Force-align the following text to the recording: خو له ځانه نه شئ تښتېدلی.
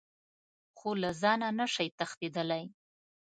خو 0.77 0.89
له 1.01 1.09
ځانه 1.21 1.49
نه 1.59 1.65
شئ 1.73 1.87
تښتېدلی. 1.97 2.63